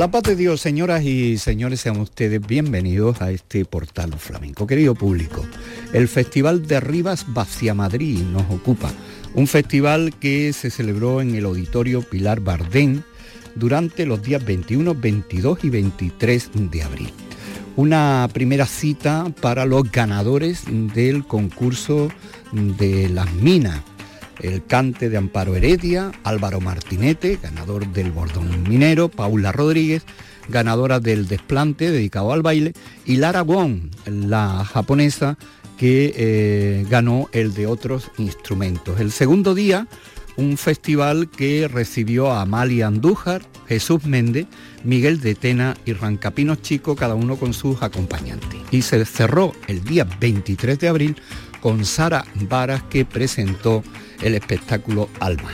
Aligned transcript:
La 0.00 0.10
paz 0.10 0.22
de 0.22 0.34
Dios, 0.34 0.62
señoras 0.62 1.04
y 1.04 1.36
señores, 1.36 1.82
sean 1.82 2.00
ustedes 2.00 2.40
bienvenidos 2.40 3.20
a 3.20 3.32
este 3.32 3.66
portal 3.66 4.14
flamenco. 4.14 4.66
Querido 4.66 4.94
público, 4.94 5.44
el 5.92 6.08
Festival 6.08 6.66
de 6.66 6.80
Rivas 6.80 7.26
Vacia 7.28 7.74
Madrid 7.74 8.20
nos 8.20 8.50
ocupa. 8.50 8.90
Un 9.34 9.46
festival 9.46 10.14
que 10.18 10.54
se 10.54 10.70
celebró 10.70 11.20
en 11.20 11.34
el 11.34 11.44
Auditorio 11.44 12.00
Pilar 12.00 12.40
Bardén 12.40 13.04
durante 13.56 14.06
los 14.06 14.22
días 14.22 14.42
21, 14.42 14.94
22 14.94 15.64
y 15.64 15.68
23 15.68 16.50
de 16.54 16.82
abril. 16.82 17.12
Una 17.76 18.26
primera 18.32 18.64
cita 18.64 19.30
para 19.42 19.66
los 19.66 19.92
ganadores 19.92 20.62
del 20.94 21.26
concurso 21.26 22.08
de 22.52 23.10
las 23.10 23.30
minas 23.34 23.82
el 24.42 24.64
cante 24.64 25.08
de 25.08 25.16
Amparo 25.16 25.56
Heredia, 25.56 26.12
Álvaro 26.24 26.60
Martinete, 26.60 27.38
ganador 27.42 27.86
del 27.88 28.10
Bordón 28.12 28.62
Minero, 28.68 29.08
Paula 29.08 29.52
Rodríguez, 29.52 30.04
ganadora 30.48 31.00
del 31.00 31.28
desplante 31.28 31.90
dedicado 31.90 32.32
al 32.32 32.42
baile, 32.42 32.72
y 33.04 33.16
Lara 33.16 33.42
Wong, 33.42 33.90
la 34.06 34.64
japonesa 34.64 35.38
que 35.78 36.12
eh, 36.14 36.86
ganó 36.90 37.28
el 37.32 37.54
de 37.54 37.66
otros 37.66 38.10
instrumentos. 38.18 39.00
El 39.00 39.12
segundo 39.12 39.54
día, 39.54 39.88
un 40.36 40.56
festival 40.58 41.30
que 41.30 41.68
recibió 41.68 42.30
a 42.30 42.42
Amalia 42.42 42.86
Andújar, 42.86 43.42
Jesús 43.66 44.04
Méndez, 44.04 44.46
Miguel 44.84 45.20
de 45.20 45.34
Tena 45.34 45.76
y 45.84 45.92
Rancapinos 45.92 46.60
Chico, 46.62 46.96
cada 46.96 47.14
uno 47.14 47.36
con 47.36 47.54
sus 47.54 47.82
acompañantes. 47.82 48.60
Y 48.70 48.82
se 48.82 49.04
cerró 49.04 49.52
el 49.68 49.84
día 49.84 50.06
23 50.20 50.78
de 50.78 50.88
abril 50.88 51.16
con 51.60 51.84
Sara 51.84 52.24
Varas 52.48 52.82
que 52.84 53.04
presentó 53.04 53.82
el 54.22 54.34
espectáculo 54.34 55.08
Alma. 55.20 55.50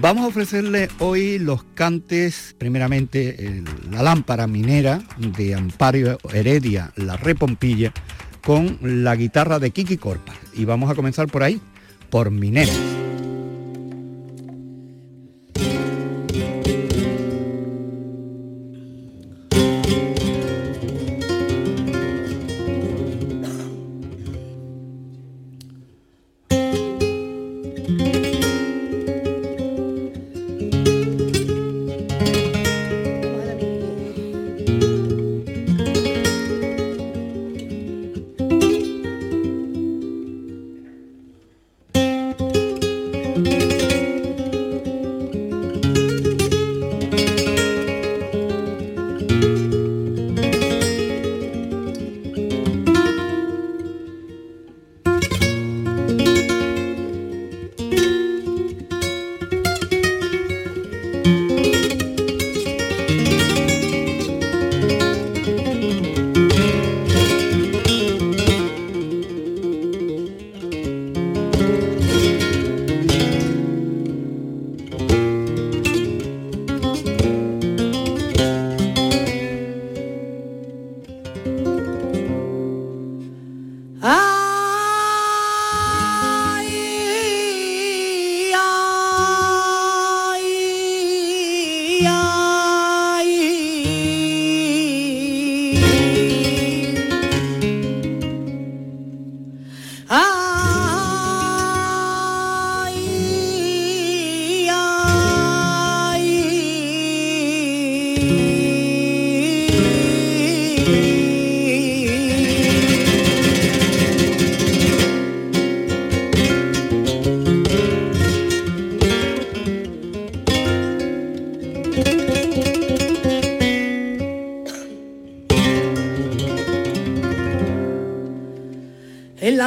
Vamos 0.00 0.24
a 0.24 0.28
ofrecerle 0.28 0.88
hoy 0.98 1.38
los 1.38 1.62
cantes, 1.74 2.54
primeramente 2.56 3.62
la 3.90 4.02
lámpara 4.02 4.46
minera 4.46 5.02
de 5.18 5.54
Amparo 5.54 6.18
Heredia, 6.32 6.92
la 6.96 7.16
repompilla, 7.16 7.92
con 8.42 8.78
la 8.82 9.16
guitarra 9.16 9.58
de 9.58 9.70
Kiki 9.70 9.98
Corpa. 9.98 10.32
Y 10.54 10.64
vamos 10.64 10.90
a 10.90 10.94
comenzar 10.94 11.28
por 11.28 11.42
ahí, 11.42 11.60
por 12.08 12.30
Minera. 12.30 12.72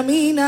آمين 0.03 0.39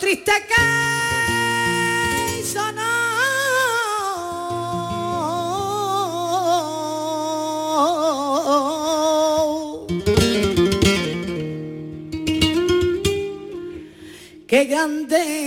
triste 0.00 0.32
que 0.48 0.64
sonó. 2.42 2.80
Qué 14.48 14.64
grande 14.64 15.39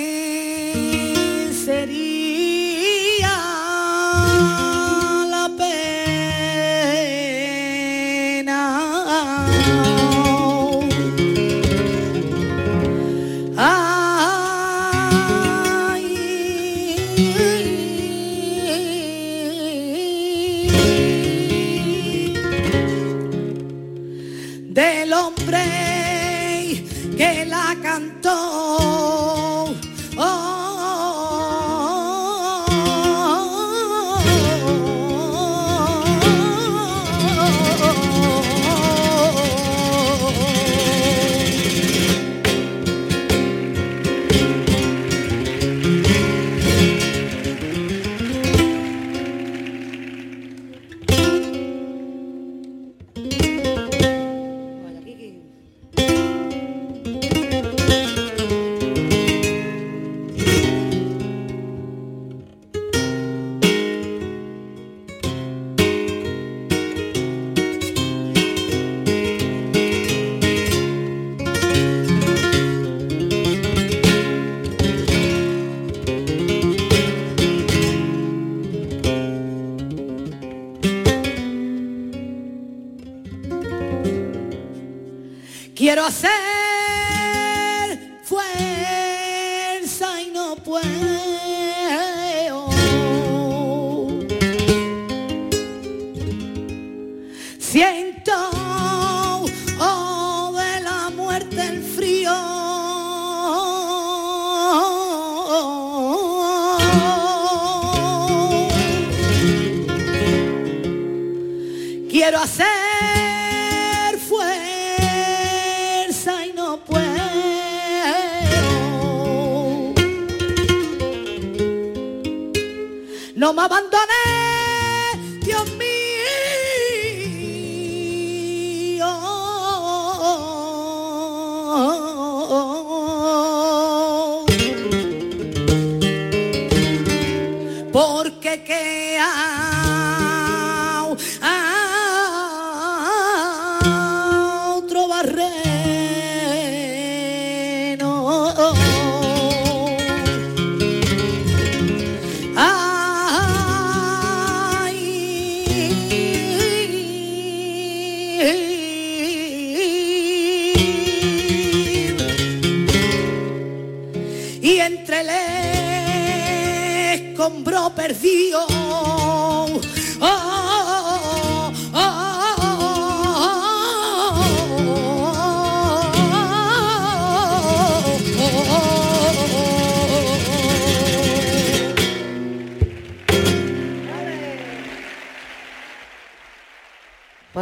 Porque 137.94 138.64
que 138.64 139.20
otro 139.22 139.73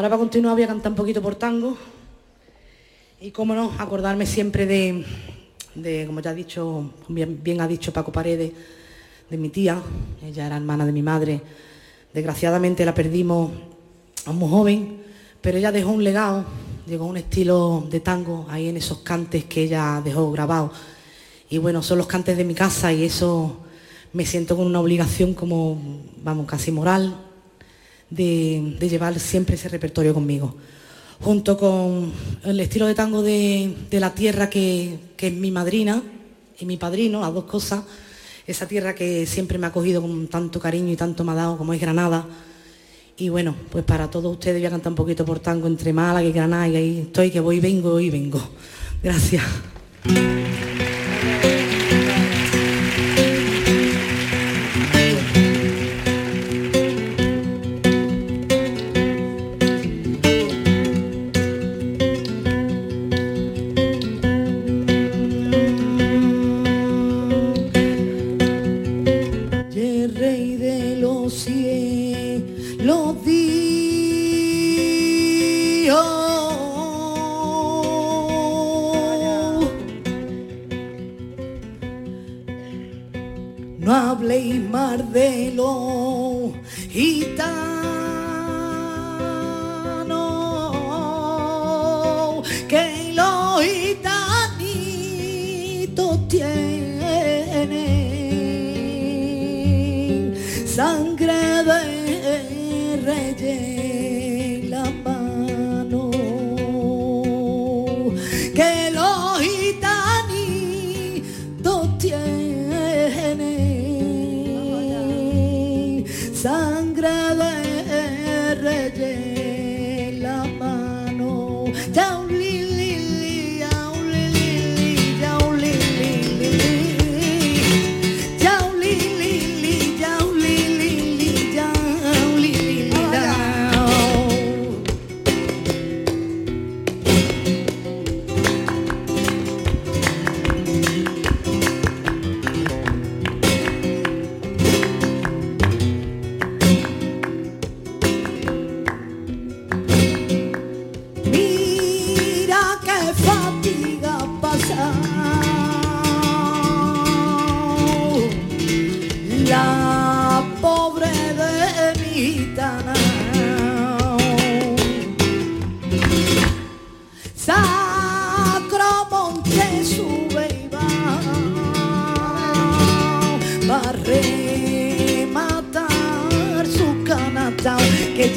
Ahora 0.01 0.09
para 0.09 0.21
continuar 0.21 0.55
voy 0.55 0.63
a 0.63 0.67
cantar 0.67 0.93
un 0.93 0.95
poquito 0.95 1.21
por 1.21 1.35
tango. 1.35 1.77
Y 3.21 3.29
cómo 3.29 3.53
no, 3.53 3.71
acordarme 3.77 4.25
siempre 4.25 4.65
de, 4.65 5.05
como 6.07 6.21
ya 6.21 6.31
ha 6.31 6.33
dicho, 6.33 6.91
bien, 7.07 7.39
bien 7.43 7.61
ha 7.61 7.67
dicho 7.67 7.93
Paco 7.93 8.11
Paredes, 8.11 8.51
de 9.29 9.37
mi 9.37 9.49
tía, 9.49 9.79
ella 10.25 10.47
era 10.47 10.57
hermana 10.57 10.87
de 10.87 10.91
mi 10.91 11.03
madre. 11.03 11.39
Desgraciadamente 12.15 12.83
la 12.83 12.95
perdimos 12.95 13.51
a 14.25 14.31
muy 14.31 14.49
joven, 14.49 15.03
pero 15.39 15.59
ella 15.59 15.71
dejó 15.71 15.91
un 15.91 16.03
legado, 16.03 16.45
llegó 16.87 17.05
un 17.05 17.17
estilo 17.17 17.85
de 17.87 17.99
tango 17.99 18.47
ahí 18.49 18.69
en 18.69 18.77
esos 18.77 19.01
cantes 19.01 19.43
que 19.43 19.61
ella 19.65 20.01
dejó 20.03 20.31
grabados. 20.31 20.71
Y 21.47 21.59
bueno, 21.59 21.83
son 21.83 21.99
los 21.99 22.07
cantes 22.07 22.37
de 22.37 22.43
mi 22.43 22.55
casa 22.55 22.91
y 22.91 23.03
eso 23.03 23.55
me 24.13 24.25
siento 24.25 24.57
con 24.57 24.65
una 24.65 24.79
obligación 24.79 25.35
como, 25.35 25.79
vamos, 26.23 26.47
casi 26.47 26.71
moral, 26.71 27.15
de, 28.11 28.77
llevar 28.79 29.19
siempre 29.19 29.55
ese 29.55 29.69
repertorio 29.69 30.13
conmigo. 30.13 30.55
Junto 31.19 31.57
con 31.57 32.11
el 32.43 32.59
estilo 32.59 32.85
de 32.85 32.95
tango 32.95 33.23
de, 33.23 33.75
de 33.89 33.99
la 33.99 34.13
tierra 34.13 34.49
que, 34.49 34.99
que 35.17 35.27
es 35.27 35.33
mi 35.33 35.51
madrina 35.51 36.03
y 36.59 36.65
mi 36.65 36.77
padrino, 36.77 37.21
las 37.21 37.33
dos 37.33 37.45
cosas, 37.45 37.83
esa 38.45 38.67
tierra 38.67 38.93
que 38.93 39.25
siempre 39.25 39.57
me 39.57 39.65
ha 39.65 39.69
acogido 39.69 40.01
con 40.01 40.27
tanto 40.27 40.59
cariño 40.59 40.91
y 40.91 40.95
tanto 40.95 41.23
me 41.23 41.31
ha 41.31 41.35
dado 41.35 41.57
como 41.57 41.73
es 41.73 41.81
Granada. 41.81 42.27
Y 43.17 43.29
bueno, 43.29 43.55
pues 43.69 43.83
para 43.83 44.09
todos 44.09 44.31
ustedes 44.31 44.57
voy 44.57 44.65
a 44.65 44.71
cantar 44.71 44.91
un 44.91 44.95
poquito 44.95 45.25
por 45.25 45.39
tango 45.39 45.67
entre 45.67 45.93
Málaga 45.93 46.27
y 46.27 46.31
Granada 46.31 46.67
y 46.67 46.75
ahí 46.75 46.99
estoy 47.01 47.29
que 47.29 47.39
voy, 47.39 47.59
vengo 47.59 47.99
y 47.99 48.09
vengo. 48.09 48.41
Gracias. 49.03 49.43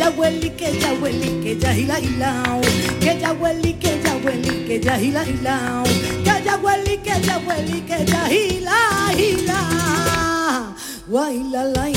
Ya 0.05 0.11
huele 0.11 0.47
y 0.47 0.51
que 0.51 0.79
ya 0.79 0.93
huele 1.01 1.27
y 1.27 1.43
que 1.43 1.57
ya 1.59 1.73
hila 1.75 1.99
hilao 1.99 2.61
que 3.01 3.19
ya 3.19 3.33
huele 3.33 3.69
y 3.71 3.73
que 3.73 4.01
ya 4.03 4.17
huele 4.23 4.49
y 4.49 4.67
que 4.67 4.81
ya 4.81 5.01
hila 5.01 5.25
hilao 5.25 5.85
que 6.25 6.45
ya 6.45 6.57
huele 6.63 6.95
y 6.95 6.99
que 6.99 7.21
ya 7.23 7.39
huele 7.39 7.79
y 7.79 7.81
que 7.81 8.05
ya 8.05 8.31
hila 8.31 9.13
hila 9.17 10.75
guay 11.09 11.39
la 11.51 11.65
la 11.65 11.89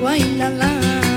guay 0.00 0.36
la 0.38 0.48
la 0.48 1.07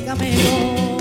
Déjamelo. 0.00 0.99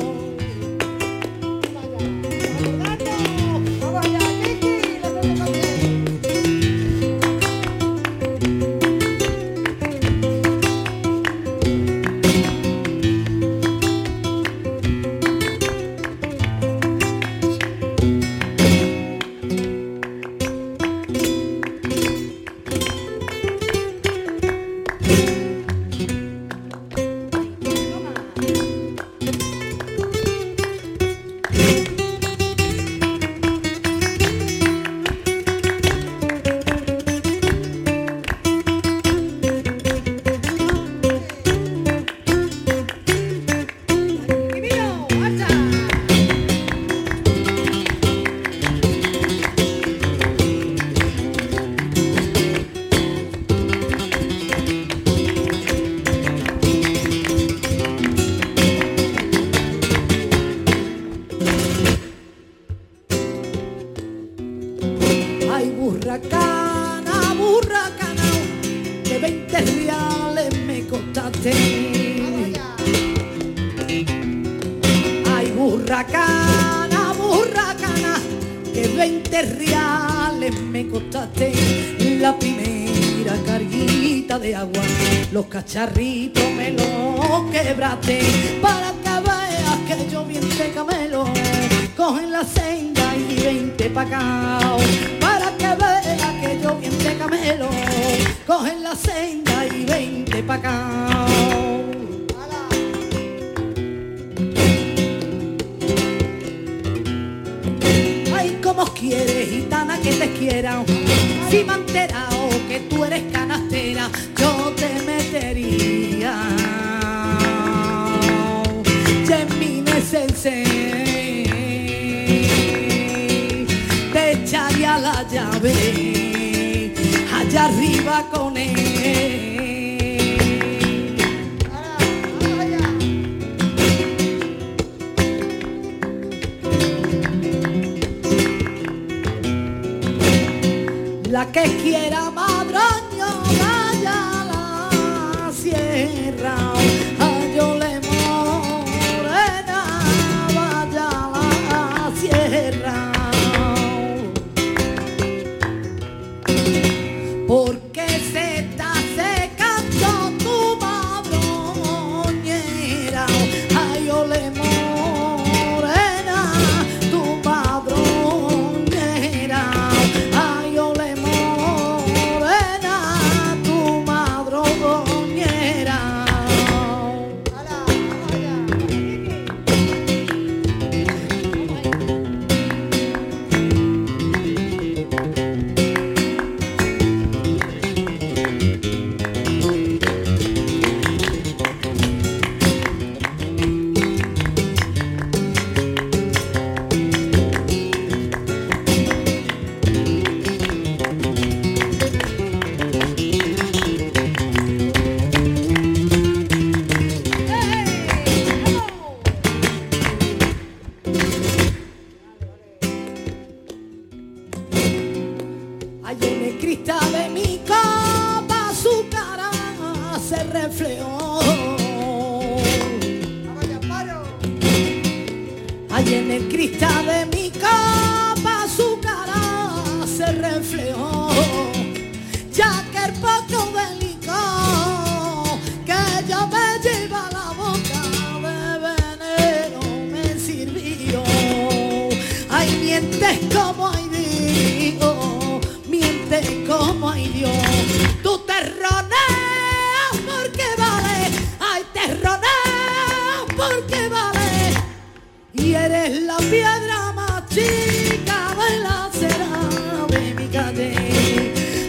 es 256.10 256.24
la 256.24 256.38
piedra 256.38 257.12
más 257.14 257.46
chica 257.50 258.56
de 258.60 258.80
la 258.80 259.10
cerámica. 259.14 260.74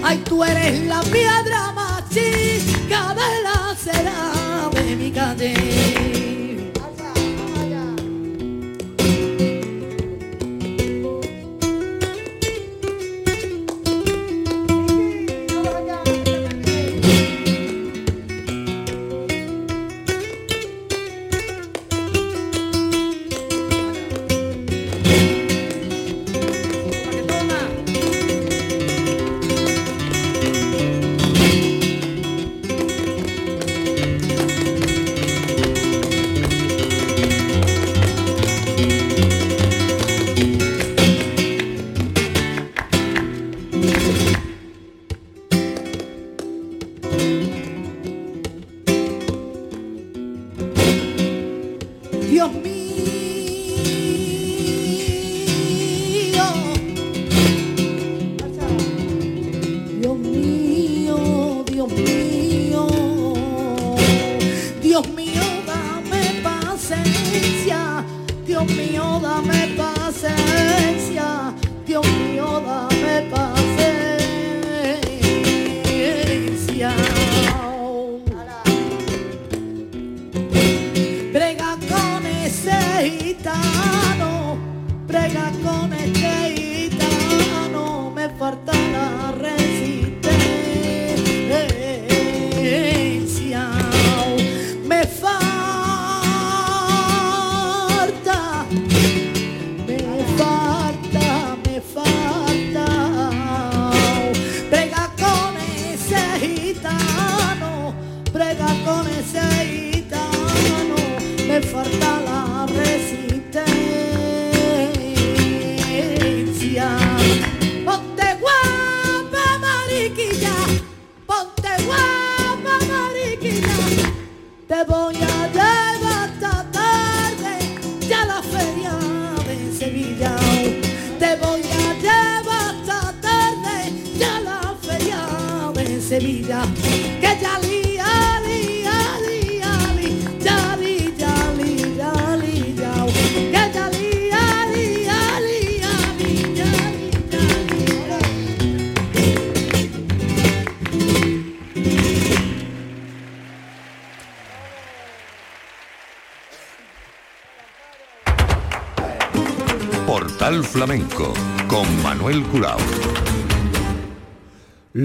Ay, 0.02 0.18
tú 0.28 0.44
eres 0.44 0.80
la 0.86 1.00
piedra 1.02 1.72
más 1.72 1.89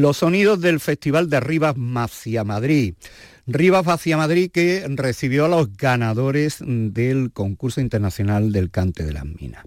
Los 0.05 0.17
sonidos 0.17 0.61
del 0.61 0.79
Festival 0.79 1.31
de 1.31 1.39
Rivas 1.39 1.75
Macia 1.77 2.43
Madrid. 2.43 2.93
Rivas 3.47 3.87
Macia 3.87 4.17
Madrid 4.17 4.51
que 4.51 4.85
recibió 4.87 5.45
a 5.45 5.47
los 5.47 5.75
ganadores 5.75 6.57
del 6.63 7.31
concurso 7.33 7.81
internacional 7.81 8.51
del 8.51 8.69
cante 8.69 9.03
de 9.03 9.13
las 9.13 9.25
minas. 9.25 9.65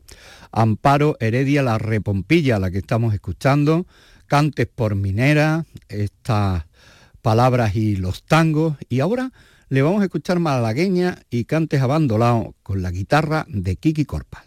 Amparo 0.53 1.17
Heredia 1.19 1.65
La 1.65 1.77
Repompilla, 1.79 2.61
la 2.61 2.71
que 2.71 2.79
estamos 2.79 3.15
escuchando, 3.15 3.85
Cantes 4.29 4.69
por 4.73 4.95
Minera, 4.95 5.65
estas 5.89 6.67
palabras 7.21 7.75
y 7.75 7.97
los 7.97 8.23
tangos. 8.23 8.77
Y 8.89 9.01
ahora 9.01 9.33
le 9.69 9.83
vamos 9.83 10.03
a 10.03 10.05
escuchar 10.05 10.39
malagueña 10.39 11.19
y 11.31 11.47
cantes 11.47 11.83
abandonados 11.83 12.55
con 12.63 12.81
la 12.81 12.93
guitarra 12.93 13.45
de 13.49 13.75
Kiki 13.75 14.05
Corpas. 14.05 14.45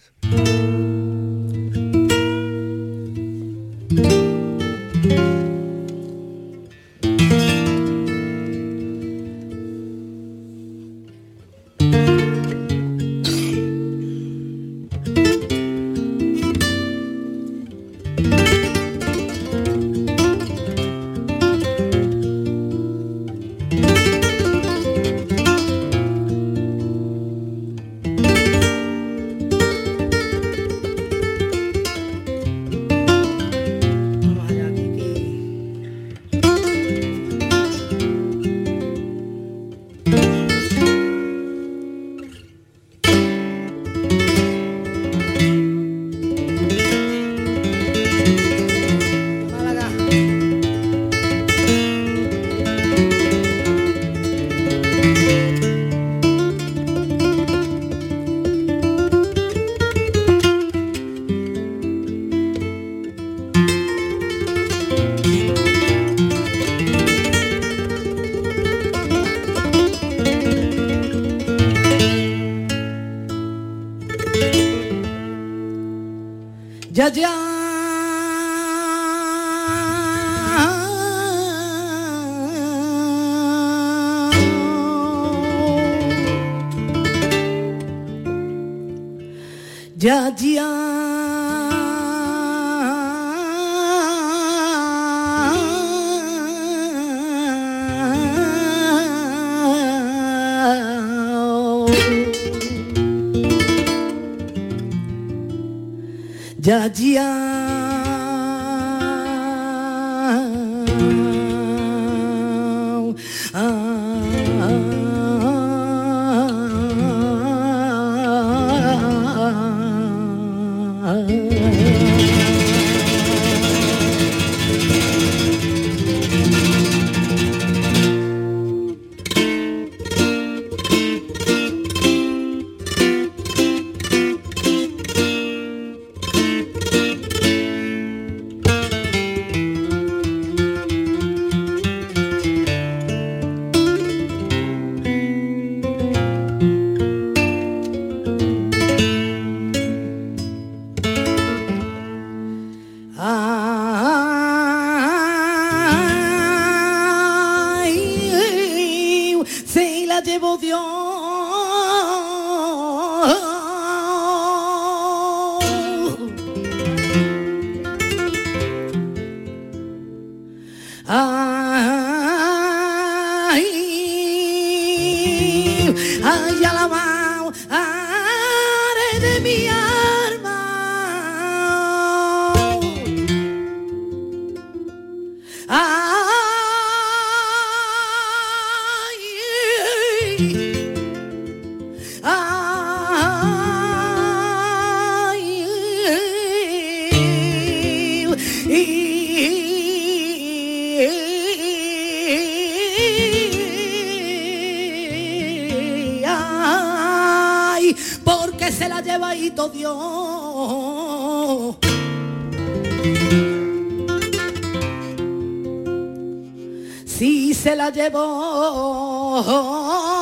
Se 218.22 220.21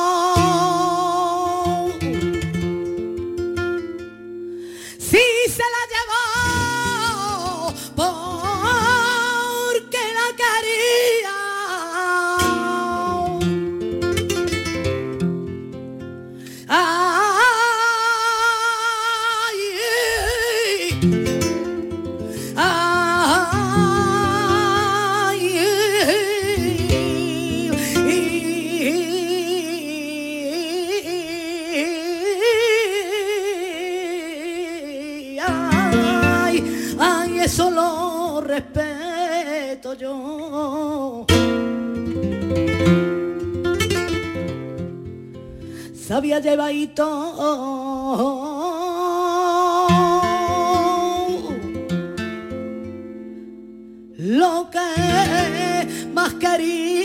Sabía 46.10 46.40
llevadito 46.40 47.06
lo 54.18 54.70
que 54.72 56.08
más 56.12 56.34
quería. 56.34 56.99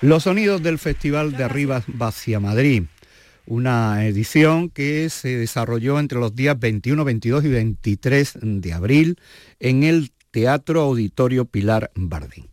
Los 0.00 0.22
sonidos 0.22 0.62
del 0.62 0.78
Festival 0.78 1.36
de 1.36 1.42
Arribas 1.42 1.84
hacia 1.98 2.38
Madrid, 2.38 2.84
una 3.46 4.06
edición 4.06 4.70
que 4.70 5.10
se 5.10 5.36
desarrolló 5.36 5.98
entre 5.98 6.20
los 6.20 6.36
días 6.36 6.58
21, 6.58 7.04
22 7.04 7.44
y 7.44 7.48
23 7.48 8.38
de 8.40 8.72
abril 8.72 9.18
en 9.58 9.82
el 9.82 10.12
Teatro 10.30 10.82
Auditorio 10.82 11.46
Pilar 11.46 11.90
Bardín. 11.96 12.46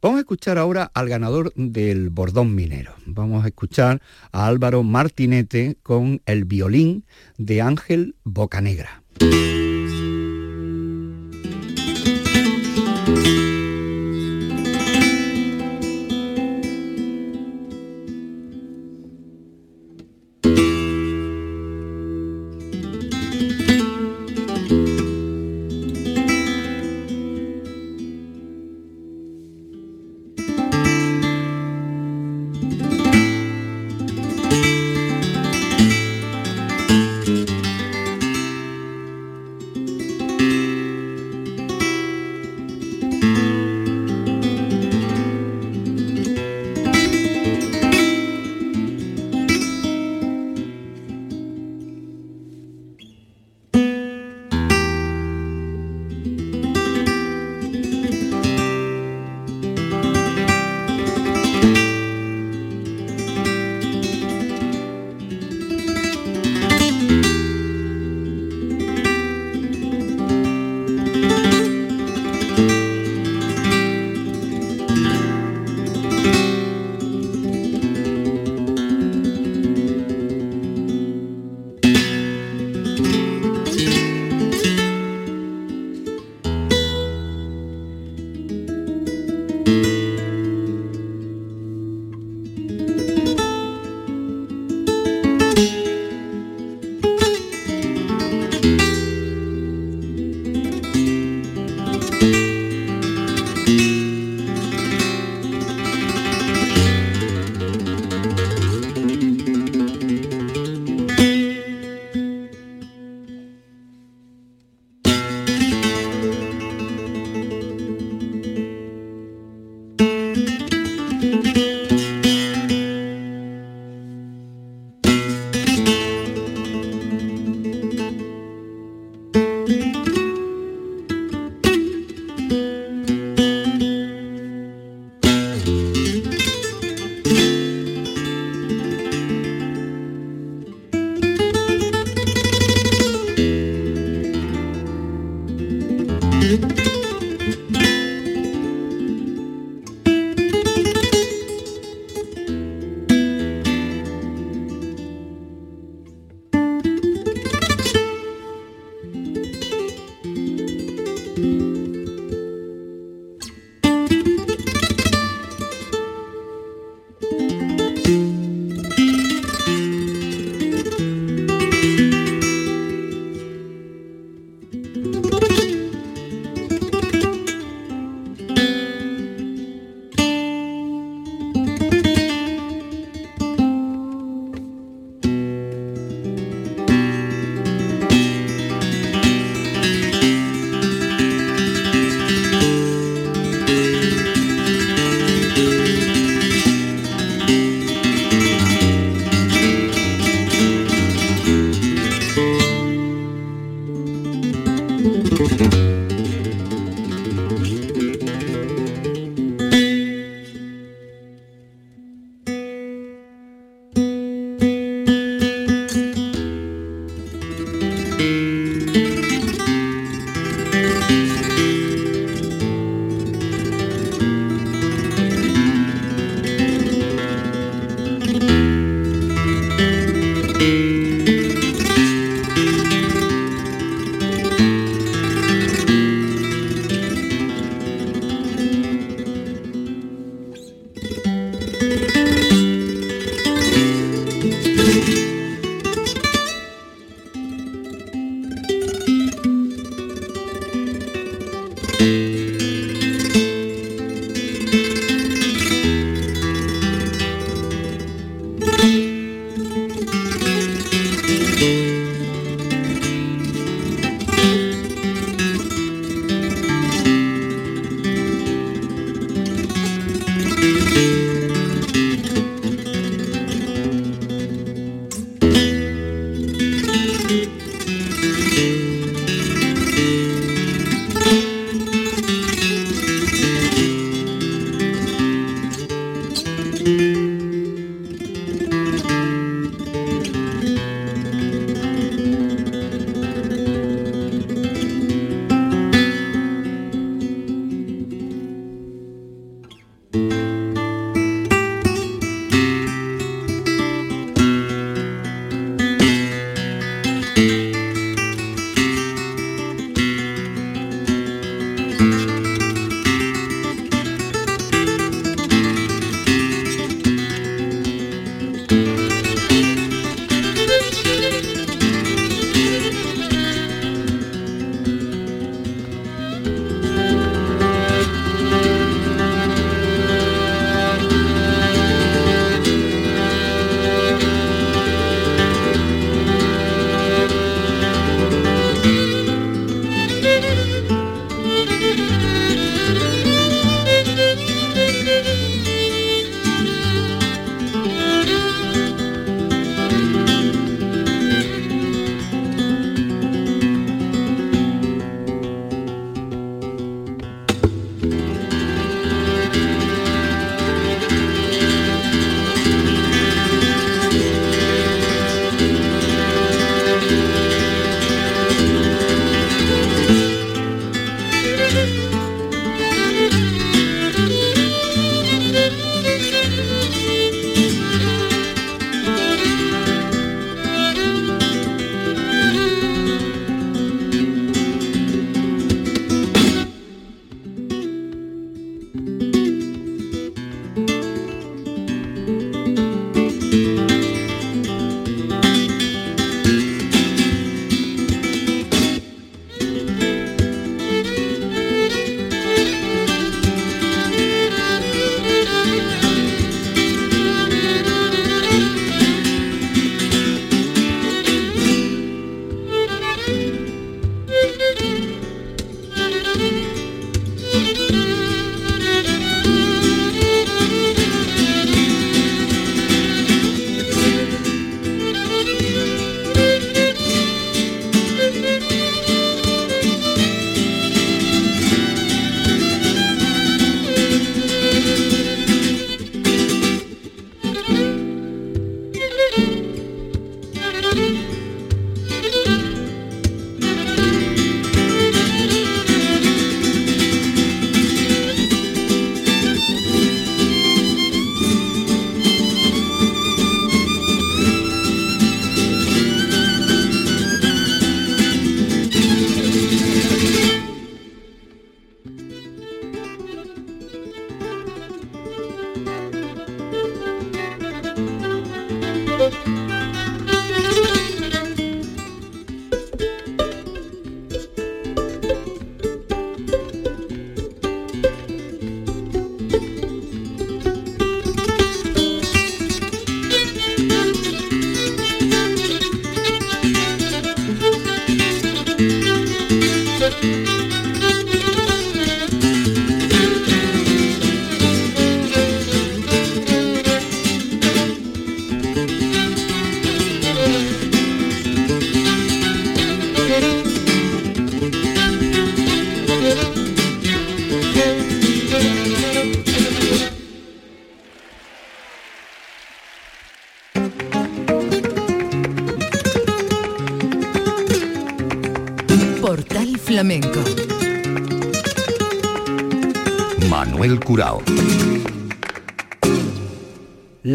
Vamos 0.00 0.18
a 0.18 0.20
escuchar 0.20 0.56
ahora 0.56 0.90
al 0.94 1.08
ganador 1.08 1.52
del 1.54 2.10
Bordón 2.10 2.54
Minero. 2.54 2.94
Vamos 3.06 3.44
a 3.44 3.48
escuchar 3.48 4.00
a 4.32 4.46
Álvaro 4.46 4.82
Martinete 4.82 5.76
con 5.82 6.22
el 6.26 6.44
violín 6.44 7.04
de 7.38 7.60
Ángel 7.60 8.14
Bocanegra. 8.24 9.02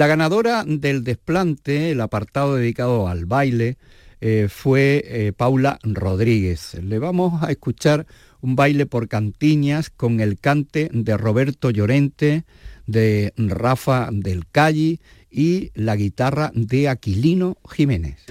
La 0.01 0.07
ganadora 0.07 0.63
del 0.65 1.03
desplante, 1.03 1.91
el 1.91 2.01
apartado 2.01 2.55
dedicado 2.55 3.07
al 3.07 3.27
baile, 3.27 3.77
eh, 4.19 4.47
fue 4.49 5.03
eh, 5.05 5.31
Paula 5.31 5.77
Rodríguez. 5.83 6.73
Le 6.81 6.97
vamos 6.97 7.43
a 7.43 7.51
escuchar 7.51 8.07
un 8.41 8.55
baile 8.55 8.87
por 8.87 9.07
cantiñas 9.07 9.91
con 9.91 10.19
el 10.19 10.39
cante 10.39 10.89
de 10.91 11.15
Roberto 11.17 11.69
Llorente, 11.69 12.45
de 12.87 13.31
Rafa 13.37 14.09
del 14.11 14.47
Calle 14.47 14.99
y 15.29 15.69
la 15.75 15.95
guitarra 15.95 16.51
de 16.55 16.89
Aquilino 16.89 17.57
Jiménez. 17.69 18.25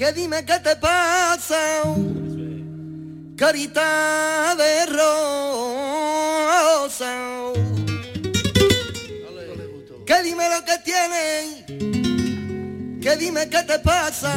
que 0.00 0.12
dime 0.12 0.44
qué 0.46 0.58
te 0.60 0.74
pasa, 0.76 1.82
carita 3.36 4.56
de 4.56 4.86
rosa. 4.96 6.32
Que 10.06 10.22
dime 10.22 10.48
lo 10.48 10.64
que 10.64 10.78
tienes, 10.90 11.66
que 13.02 13.16
dime 13.18 13.50
qué 13.50 13.62
te 13.62 13.78
pasa, 13.80 14.32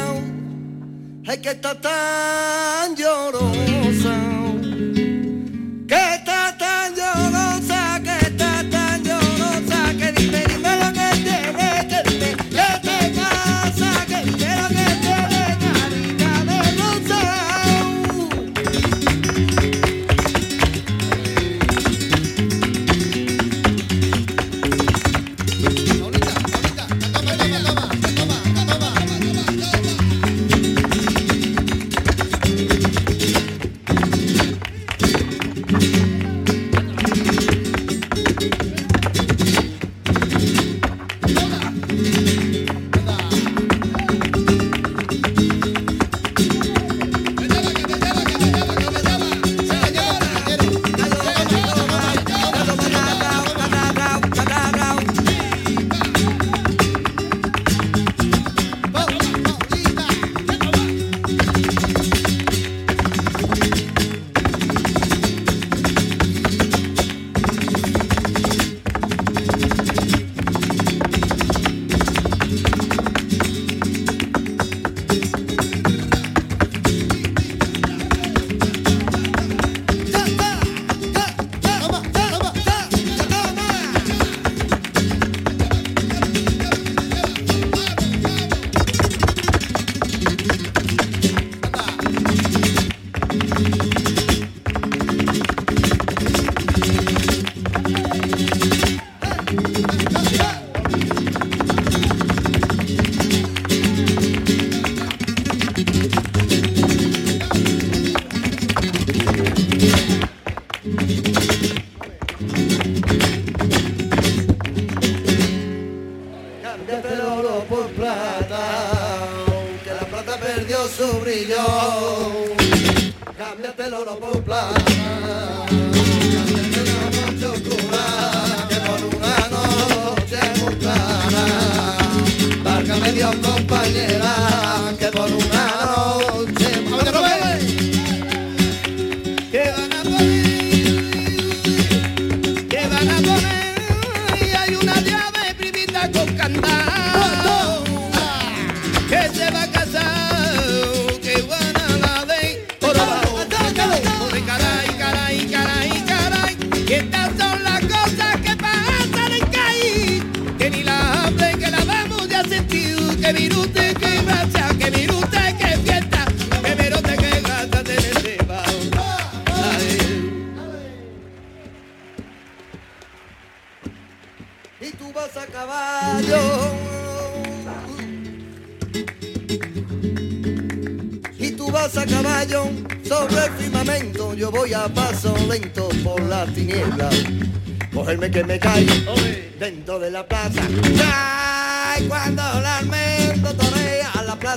es 1.24 1.38
que 1.38 1.52
está 1.52 1.80
tan 1.80 2.94
llorosa. 2.94 4.18
Que 5.88 6.14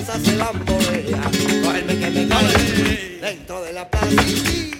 plaza 0.08 0.20
se 0.24 0.38
van 0.38 0.60
por. 0.66 0.82
Duerme 1.62 1.99
que 1.99 2.10
me 2.10 2.28
cae 2.28 3.20
dentro 3.22 3.62
de 3.62 3.74
la 3.74 3.89
plaza. 3.89 4.76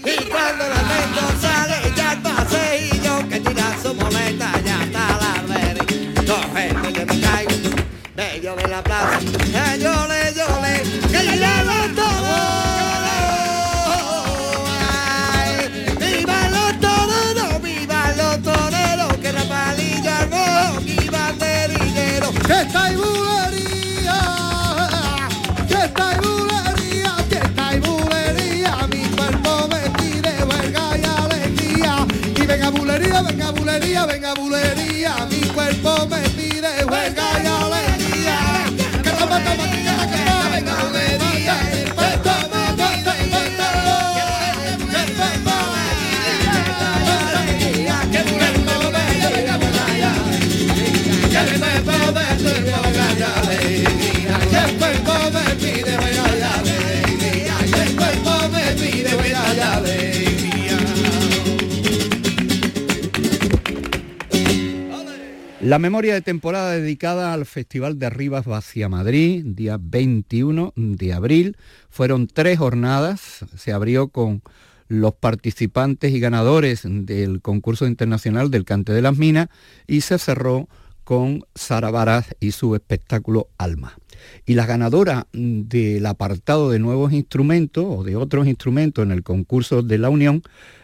La 65.68 65.80
memoria 65.80 66.13
de 66.13 66.22
temporada 66.22 66.72
dedicada 66.72 67.34
al 67.34 67.45
Festival 67.45 67.99
de 67.99 68.09
Rivas 68.09 68.45
Vacia 68.45 68.88
Madrid, 68.88 69.43
día 69.45 69.78
21 69.78 70.72
de 70.78 71.11
abril. 71.11 71.57
Fueron 71.89 72.28
tres 72.28 72.57
jornadas, 72.57 73.43
se 73.53 73.74
abrió 73.74 74.07
con 74.07 74.43
los 74.88 75.13
participantes 75.15 76.13
y 76.13 76.22
ganadores 76.22 76.84
del 76.86 77.41
concurso 77.41 77.86
internacional 77.86 78.49
del 78.49 78.63
Cante 78.63 78.93
de 78.93 79.01
las 79.01 79.18
Minas 79.18 79.49
y 79.88 79.99
se 79.99 80.18
cerró 80.20 80.70
con 81.03 81.43
Sara 81.53 81.91
Varas 81.91 82.34
y 82.39 82.51
su 82.51 82.74
espectáculo 82.74 83.49
Alma. 83.57 83.97
Y 84.45 84.53
la 84.53 84.65
ganadora 84.65 85.28
del 85.34 86.05
apartado 86.05 86.70
de 86.70 86.80
nuevos 86.80 87.11
instrumentos 87.11 87.84
o 87.86 88.03
de 88.05 88.15
otros 88.15 88.47
instrumentos 88.47 89.03
en 89.03 89.11
el 89.11 89.22
concurso 89.22 89.82
de 89.82 89.97
la 89.97 90.09
Unión 90.09 90.43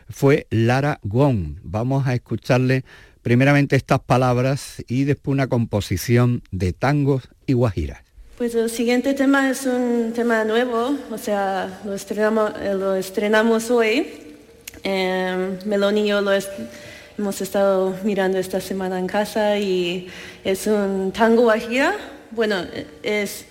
fue 0.10 0.46
Lara 0.50 1.00
Gón. 1.04 1.62
Vamos 1.64 2.06
a 2.06 2.14
escucharle 2.14 2.84
primeramente 3.24 3.76
estas 3.76 4.01
palabras 4.01 4.84
y 4.88 5.05
después 5.05 5.34
una 5.34 5.47
composición 5.47 6.43
de 6.51 6.74
tangos 6.74 7.30
y 7.47 7.53
guajiras. 7.53 8.03
Pues 8.38 8.53
el 8.55 8.69
siguiente 8.69 9.13
tema 9.13 9.49
es 9.49 9.65
un 9.65 10.11
tema 10.13 10.43
nuevo, 10.43 10.95
o 11.09 11.17
sea, 11.17 11.82
lo 11.86 11.93
estrenamos, 11.93 12.51
eh, 12.59 12.74
lo 12.74 12.95
estrenamos 12.95 13.71
hoy. 13.71 14.07
Eh, 14.84 15.57
Meloni 15.65 16.01
y 16.01 16.07
yo 16.07 16.19
lo 16.19 16.32
hemos 17.17 17.41
estado 17.41 17.95
mirando 18.03 18.38
esta 18.38 18.59
semana 18.59 18.99
en 18.99 19.07
casa 19.07 19.57
y 19.57 20.07
es 20.43 20.67
un 20.67 21.11
tango 21.11 21.43
guajira. 21.43 21.95
Bueno, 22.32 22.57
es 23.01 23.45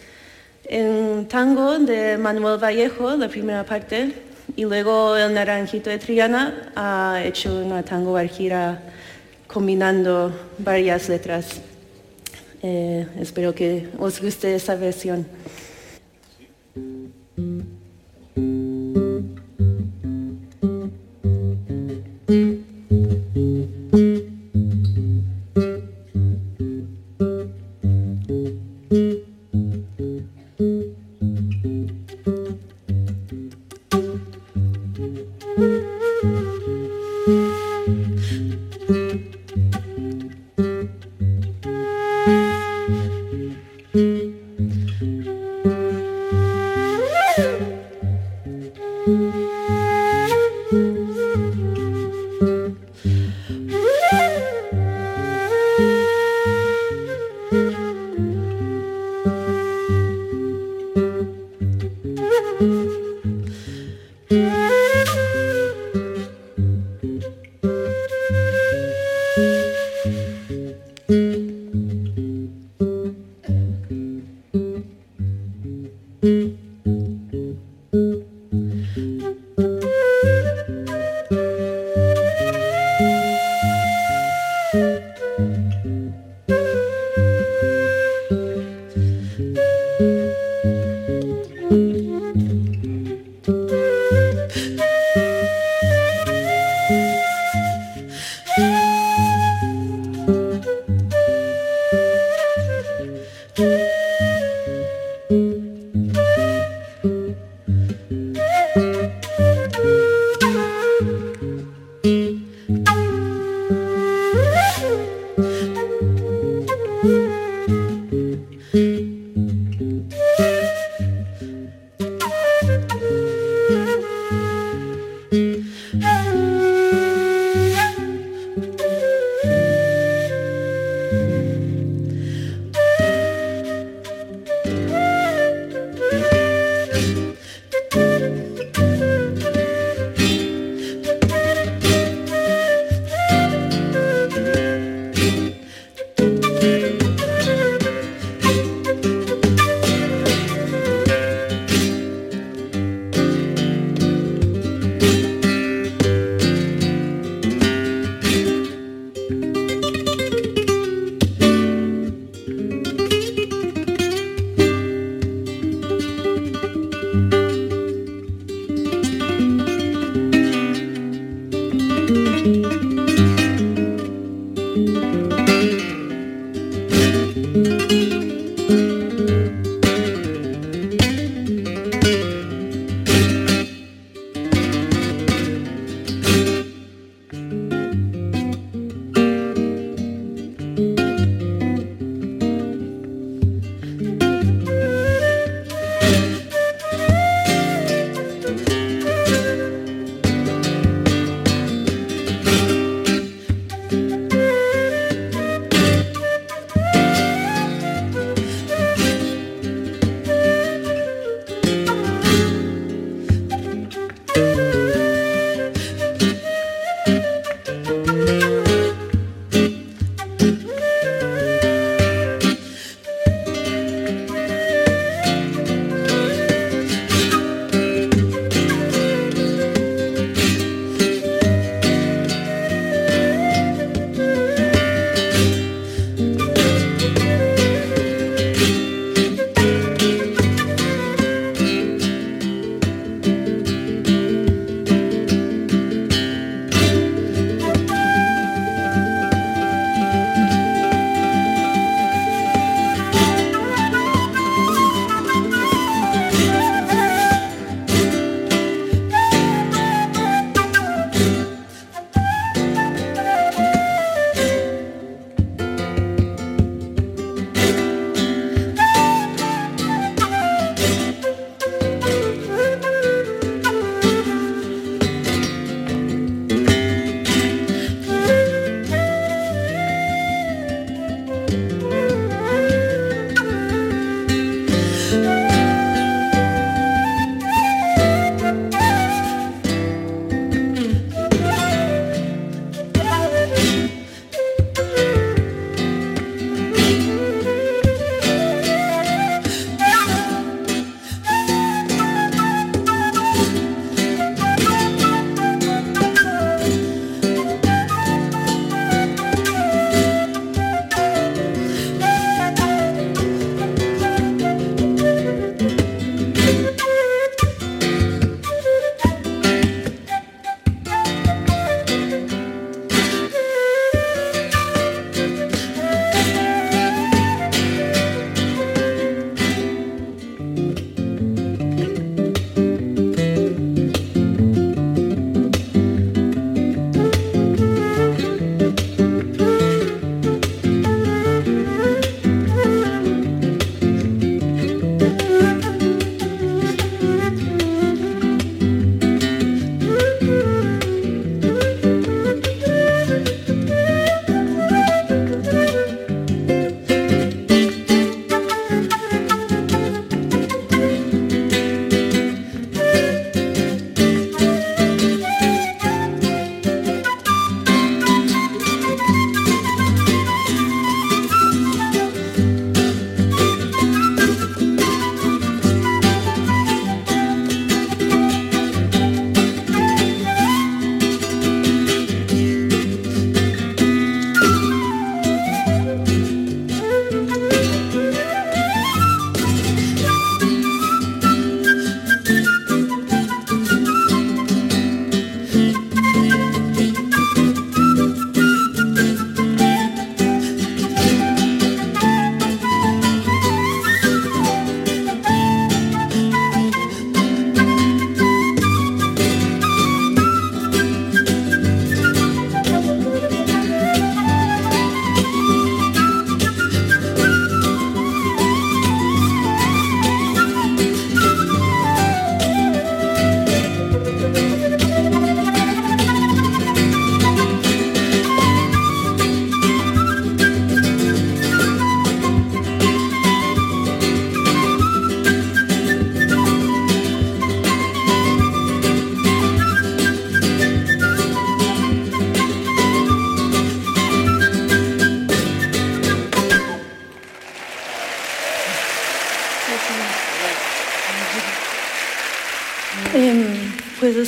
un 0.71 1.27
tango 1.29 1.79
de 1.79 2.19
Manuel 2.19 2.63
Vallejo, 2.63 3.17
la 3.17 3.29
primera 3.29 3.65
parte, 3.65 4.13
y 4.57 4.65
luego 4.65 5.17
el 5.17 5.33
Naranjito 5.33 5.89
de 5.89 5.99
Triana 5.99 6.73
ha 6.75 7.23
hecho 7.25 7.55
una 7.55 7.83
tango 7.83 8.11
guajira 8.11 8.83
combinando 9.53 10.33
varias 10.59 11.09
letras. 11.09 11.61
Eh, 12.63 13.07
espero 13.21 13.55
que 13.55 13.89
os 13.99 14.21
guste 14.21 14.55
esa 14.55 14.75
versión. 14.75 15.27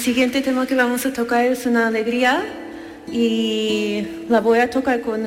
Siguiente 0.05 0.43
tema 0.43 0.67
que 0.67 0.75
vamos 0.75 1.07
a 1.07 1.15
tocar 1.15 1.47
es 1.47 1.65
una 1.65 1.87
alegría 1.87 2.45
y 3.11 4.07
la 4.29 4.43
voy 4.43 4.59
a 4.59 4.69
tocar 4.69 5.01
con 5.01 5.25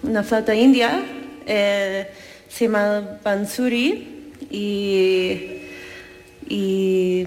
una 0.00 0.22
flauta 0.22 0.54
india, 0.54 1.02
eh, 1.44 2.06
se 2.48 2.66
llama 2.66 3.18
Bansuri 3.24 4.30
y, 4.48 5.58
y 6.48 7.26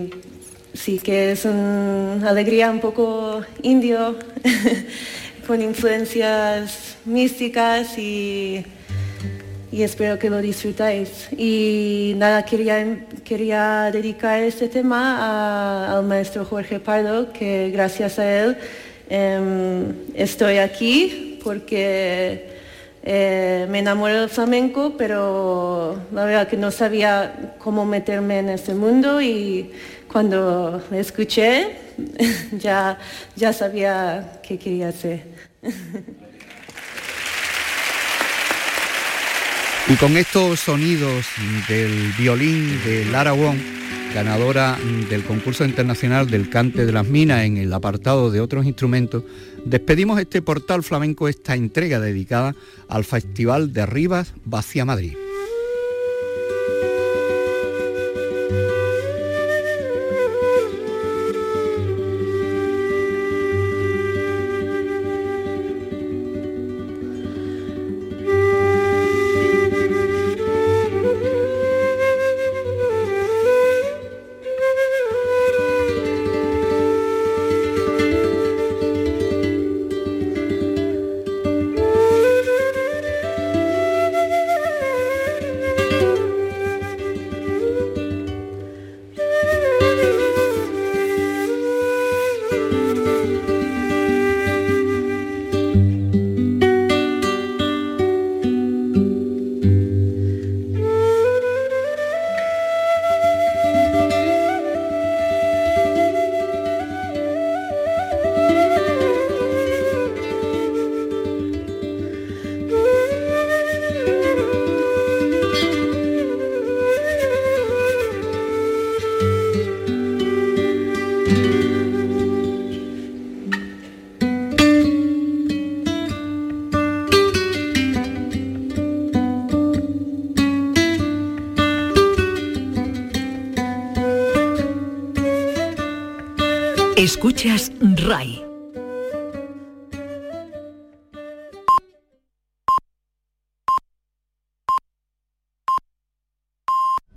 sí 0.74 1.00
que 1.00 1.34
es 1.34 1.44
una 1.44 2.30
alegría 2.30 2.72
un 2.72 2.80
poco 2.80 3.42
indio 3.62 4.16
con 5.48 5.62
influencias 5.62 6.96
místicas 7.04 7.98
y 7.98 8.66
y 9.72 9.84
espero 9.84 10.18
que 10.18 10.30
lo 10.30 10.40
disfrutáis. 10.42 11.28
Y 11.38 12.14
nada, 12.18 12.44
quería, 12.46 13.06
quería 13.24 13.90
dedicar 13.92 14.42
este 14.42 14.70
tema 14.70 15.98
al 15.98 16.06
maestro 16.06 16.46
Jorge 16.46 16.80
Pardo, 16.80 17.32
que 17.34 17.70
gracias 17.72 18.20
a 18.20 18.44
él 18.44 18.58
em, 19.10 19.94
estoy 20.14 20.58
aquí 20.58 21.40
porque 21.44 22.58
eh, 23.04 23.68
me 23.70 23.80
enamoré 23.80 24.16
del 24.16 24.30
flamenco, 24.30 24.96
pero 24.98 26.00
la 26.12 26.26
verdad 26.26 26.48
que 26.48 26.58
no 26.58 26.72
sabía 26.72 27.56
cómo 27.60 27.86
meterme 27.86 28.40
en 28.40 28.50
este 28.50 28.74
mundo 28.74 29.22
y 29.22 29.72
cuando 30.12 30.82
escuché 30.92 31.76
ya, 32.54 32.98
ya 33.36 33.54
sabía 33.54 34.40
qué 34.44 34.58
quería 34.58 34.90
hacer. 34.90 35.24
Y 39.90 39.96
con 39.96 40.18
estos 40.18 40.60
sonidos 40.60 41.26
del 41.70 42.12
violín 42.18 42.78
de 42.84 43.06
Lara 43.06 43.32
Wong, 43.32 43.58
ganadora 44.14 44.78
del 45.10 45.24
concurso 45.24 45.64
internacional 45.64 46.30
del 46.30 46.50
cante 46.50 46.86
de 46.86 46.92
las 46.92 47.08
minas 47.08 47.46
en 47.46 47.56
el 47.56 47.74
apartado 47.74 48.30
de 48.30 48.42
otros 48.42 48.66
instrumentos, 48.66 49.24
despedimos 49.64 50.20
este 50.20 50.42
portal 50.42 50.84
flamenco, 50.84 51.30
esta 51.30 51.56
entrega 51.56 52.02
dedicada 52.02 52.54
al 52.90 53.06
Festival 53.06 53.72
de 53.72 53.86
Rivas 53.86 54.34
Vacia 54.44 54.84
Madrid. 54.84 55.16